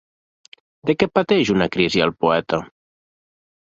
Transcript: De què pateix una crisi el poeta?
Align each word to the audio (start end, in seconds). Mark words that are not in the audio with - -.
De 0.91 0.95
què 1.03 1.09
pateix 1.19 1.53
una 1.59 1.71
crisi 1.79 2.05
el 2.09 2.17
poeta? 2.27 2.65